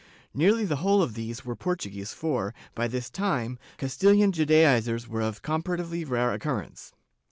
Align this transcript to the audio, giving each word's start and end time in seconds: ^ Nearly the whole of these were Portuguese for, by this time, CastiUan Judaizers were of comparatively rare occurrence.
^ 0.01 0.03
Nearly 0.33 0.65
the 0.65 0.77
whole 0.77 1.03
of 1.03 1.13
these 1.13 1.45
were 1.45 1.55
Portuguese 1.55 2.11
for, 2.11 2.55
by 2.73 2.87
this 2.87 3.07
time, 3.07 3.59
CastiUan 3.77 4.31
Judaizers 4.31 5.07
were 5.07 5.21
of 5.21 5.43
comparatively 5.43 6.05
rare 6.05 6.33
occurrence. 6.33 6.93